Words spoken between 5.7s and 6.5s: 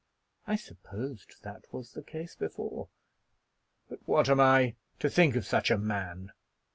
man?